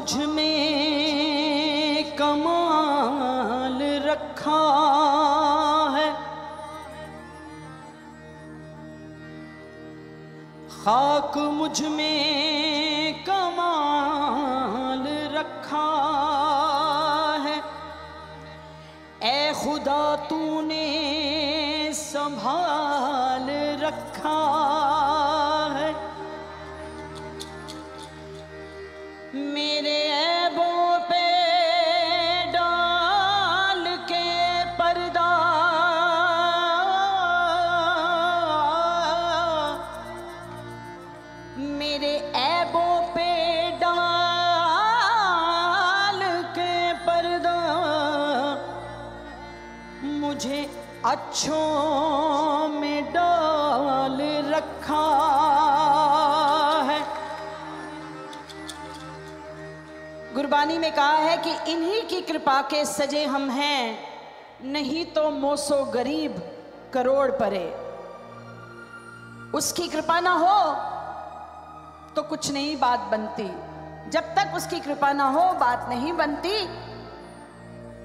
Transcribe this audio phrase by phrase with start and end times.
[0.00, 0.56] मुझमें
[2.16, 4.60] कमाल रखा
[5.96, 6.06] है।
[10.70, 15.04] खाक मुझमें कमाल
[15.36, 15.90] रखा
[17.44, 17.58] है।
[19.22, 20.88] ए खुदा तूने
[21.92, 23.46] संभाल
[23.84, 24.40] रखा
[51.10, 55.06] अच्छों में डाल रखा
[56.88, 57.00] है।
[60.34, 63.98] गुरबानी में कहा है कि इन्हीं की कृपा के सजे हम हैं,
[64.64, 66.36] नहीं तो मोसो गरीब
[66.94, 67.66] करोड़ परे।
[69.54, 70.58] उसकी कृपा ना हो
[72.16, 73.48] तो कुछ नहीं बात बनती।
[74.10, 76.54] जब तक उसकी कृपा ना हो, बात नहीं बनती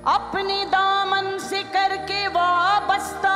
[0.08, 3.32] अपने दामन से करके वाबस्ता।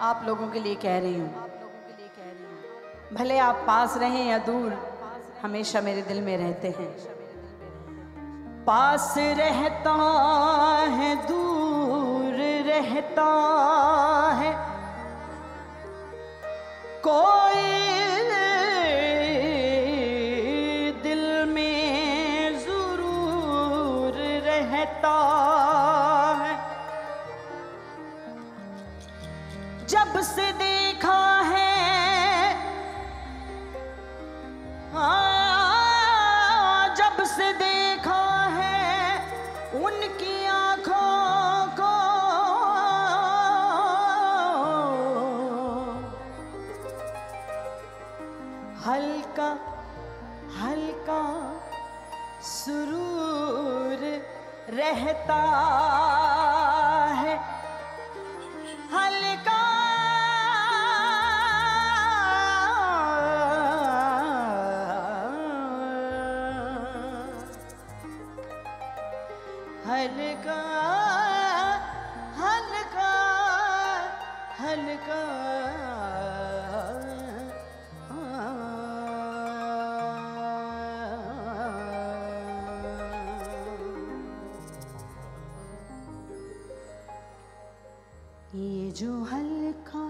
[0.00, 1.50] आप लोगों के लिए कह रही हूँ।
[3.12, 4.96] भले आप पास रहें या दूर,
[5.42, 6.90] हमेशा मेरे दिल में रहते हैं।
[8.64, 9.92] पास रहता
[10.88, 12.34] है, दूर
[12.66, 13.26] रहता
[14.34, 14.52] है।
[17.08, 17.95] कोई
[88.96, 90.04] जो हल्का।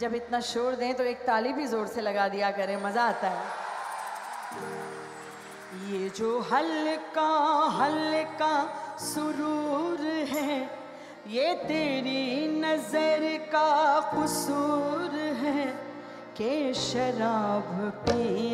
[0.00, 3.28] जब इतना शोर दें तो एक ताली भी ज़ोर से लगा दिया करें, मज़ा आता
[3.28, 3.44] है।
[5.90, 7.30] ये जो हल्का
[7.78, 8.54] हल्का
[9.00, 10.58] सुरूर है,
[11.28, 15.66] ये तेरी नज़र का कसूर है,
[16.36, 17.68] के शराब
[18.04, 18.51] पीना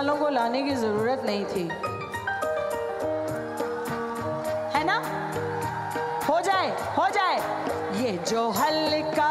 [0.00, 1.62] वालों को लाने की ज़रूरत नहीं थी।
[4.74, 4.96] है ना?
[6.28, 7.36] हो जाए हो जाए।
[8.00, 9.29] ये जो हल्का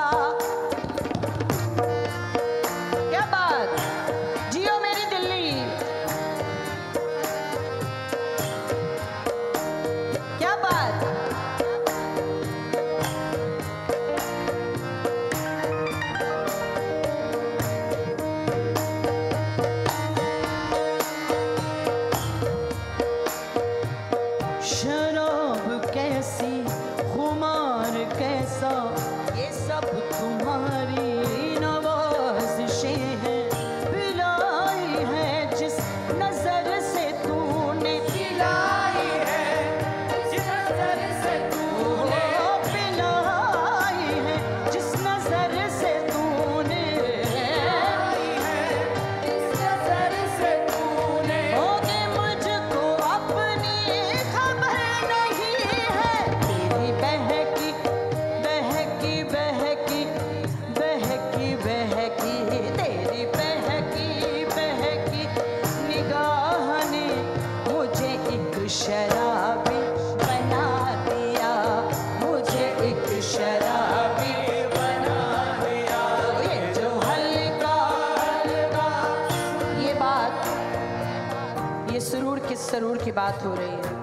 [83.29, 83.97] बात हो रही है।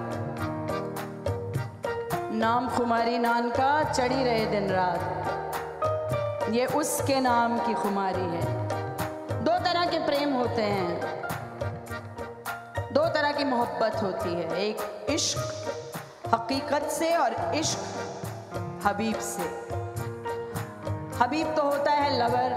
[2.33, 8.43] नाम खुमारी नान का चढ़ी रहे दिन रात। ये उसके नाम की खुमारी है।
[9.43, 10.93] दो तरह के प्रेम होते हैं।
[12.93, 14.77] दो तरह की मोहब्बत होती है। एक
[15.09, 15.37] इश्क,
[16.33, 17.79] हकीकत से और इश्क,
[18.85, 19.49] हबीब से।
[21.17, 22.49] हबीब तो होता है लवर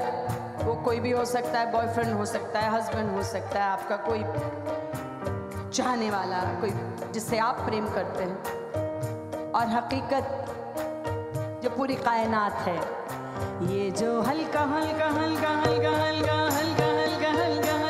[0.64, 3.96] वो कोई भी हो सकता है बॉयफ्रेंड हो सकता है हस्बैंड हो सकता है, आपका
[3.96, 4.22] कोई
[5.72, 6.70] चाहने वाला कोई
[7.12, 10.26] जिससे आप प्रेम करते हैं। और हकीकत
[11.64, 12.78] जो पूरी कायनात है।
[13.66, 17.89] ये जो हल्का हल्का हल्का हल्का हल्का हल्का हल्का हल्का हल्का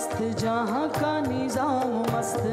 [0.00, 2.44] मस्त, जहाँ का निज़ाम मस्त।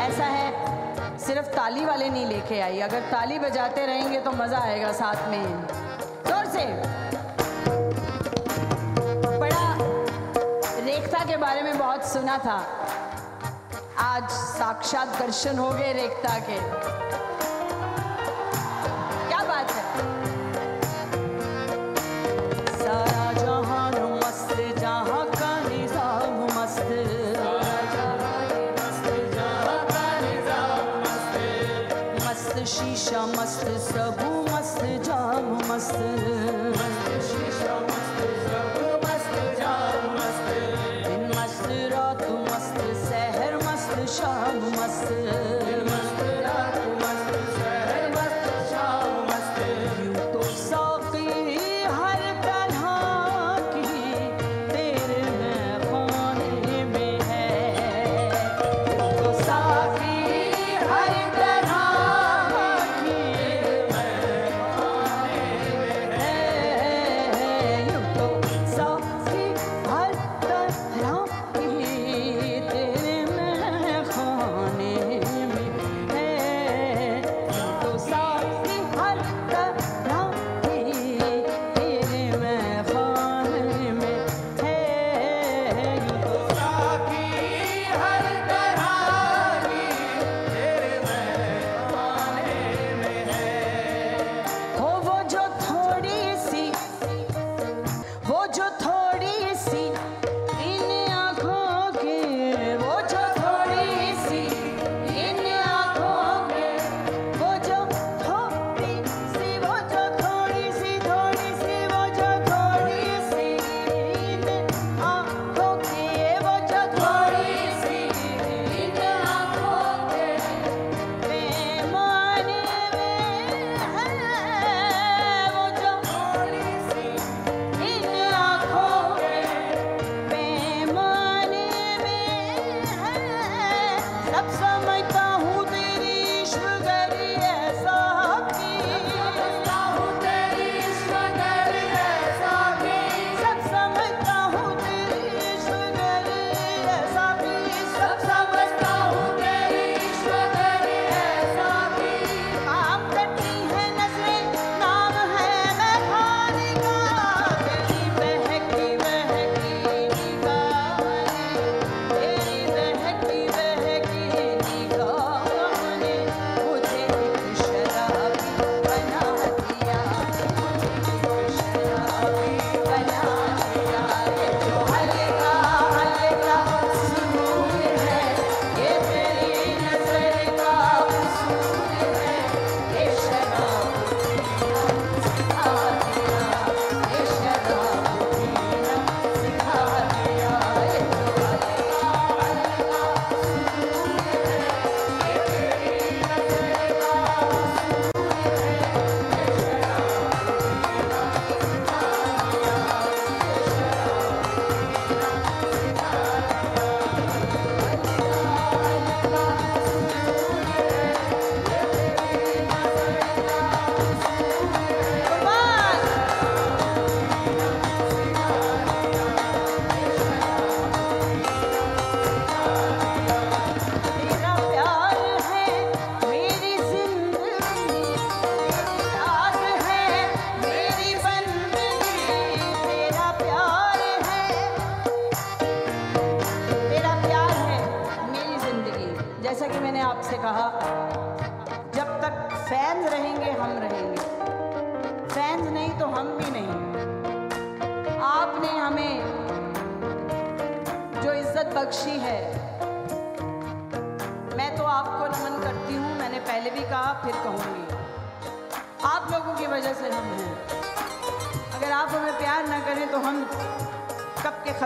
[0.00, 4.92] ऐसा है, सिर्फ़ ताली वाले नहीं लेके आई। अगर ताली बजाते रहेंगे तो मज़ा आएगा
[4.92, 5.44] साथ में।
[6.28, 6.64] ज़ोर से।
[9.38, 9.66] बड़ा
[10.86, 12.58] रेखता के बारे में बहुत सुना था।
[14.00, 16.58] आज साक्षात दर्शन हो गए रेखता के।
[32.72, 35.98] शीशा मस्त सबू मस्त जाम मस्त
[36.78, 37.93] मस्त शीशा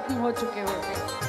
[0.09, 1.28] खत्म हो चुके होंगे।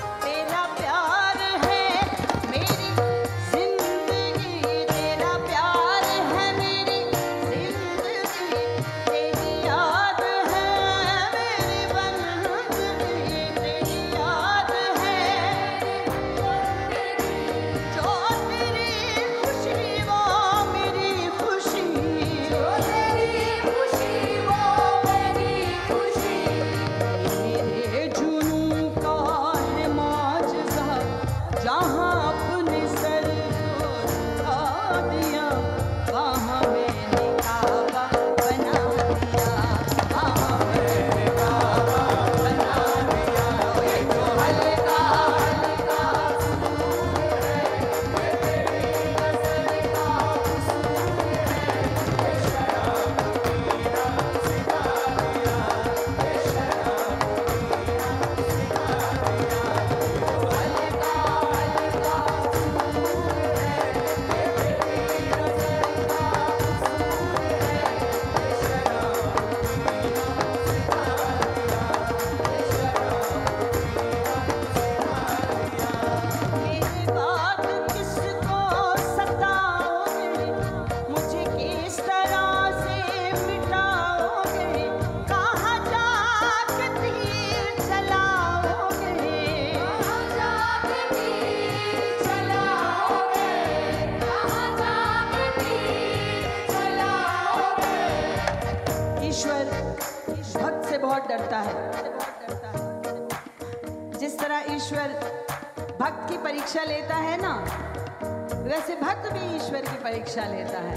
[110.09, 110.95] परीक्षा लेता है।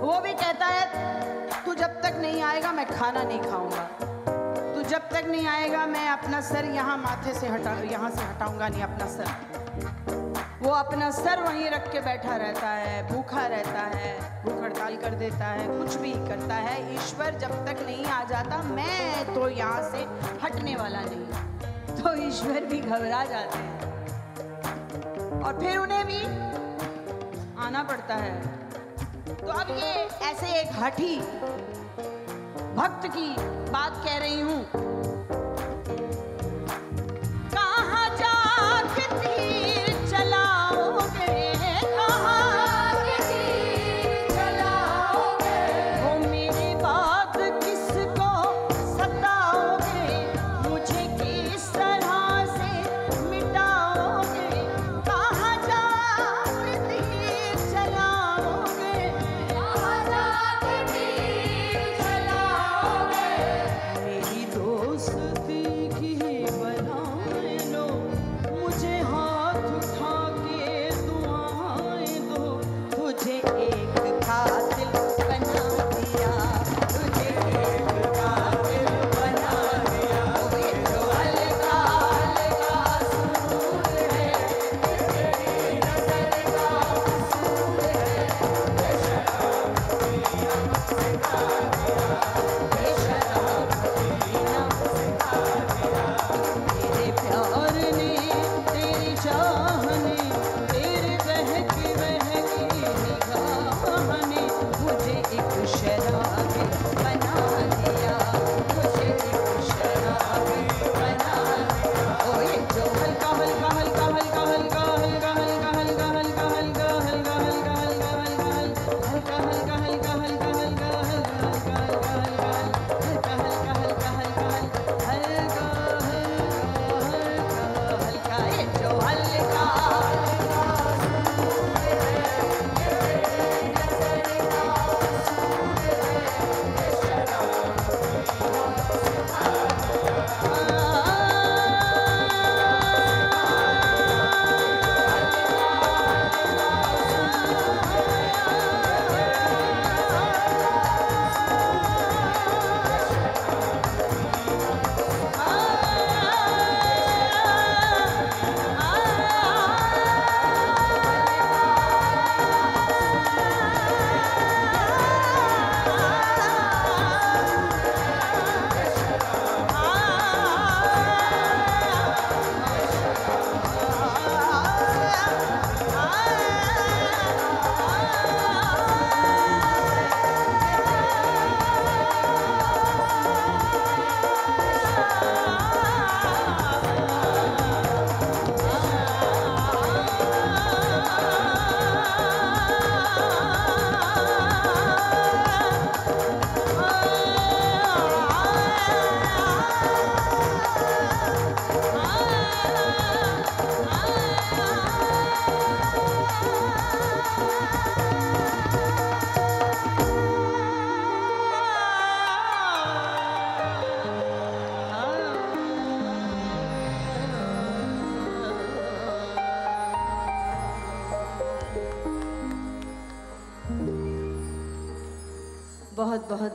[0.00, 0.86] वो भी कहता है,
[1.64, 3.84] तू जब तक नहीं आएगा, मैं खाना नहीं खाऊँगा।
[4.74, 8.68] तू जब तक नहीं आएगा, मैं अपना सर यहाँ माथे से हटा, यहाँ से हटाऊँगा
[8.68, 14.42] नहीं अपना सर। वो अपना सर वहीं रख के बैठा रहता है, भूखा रहता है,
[14.44, 18.62] भूख हड़ताल कर देता है, कुछ भी करता है। ईश्वर जब तक नहीं आ जाता,
[18.62, 20.06] मैं तो यहाँ से
[20.42, 21.26] हटने वाला नहीं।
[21.96, 23.82] तो ईश्वर भी घबरा जाते हैं।
[25.42, 26.54] और फिर उन्हें भी
[27.64, 28.32] आना पड़ता है।
[29.30, 31.16] तो अब ये ऐसे एक हठी,
[32.76, 33.28] भक्त की
[33.70, 34.93] बात कह रही हूँ।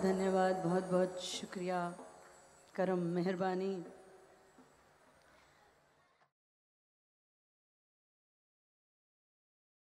[0.04, 1.94] धन्यवाद बहुत बहुत शुक्रिया।
[2.76, 3.84] करम मेहरबानी।